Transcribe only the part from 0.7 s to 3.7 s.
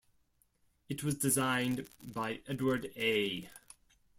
It was designed by Edward A.